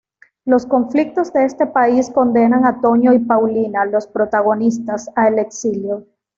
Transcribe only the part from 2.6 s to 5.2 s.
a Toño y Paulina, los protagonistas,